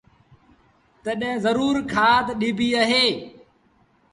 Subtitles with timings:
[1.03, 3.05] تڏهيݩ زرور کآڌ ڏبيٚ اهي